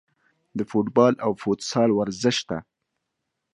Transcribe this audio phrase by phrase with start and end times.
[0.57, 2.57] د فوټبال او فوتسال ورزش ته